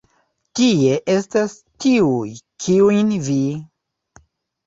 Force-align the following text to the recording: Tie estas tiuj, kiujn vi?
Tie 0.59 0.93
estas 1.15 1.51
tiuj, 1.85 2.31
kiujn 2.65 3.11
vi? 3.27 3.39